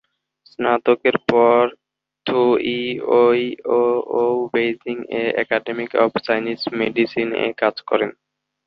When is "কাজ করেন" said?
7.57-8.11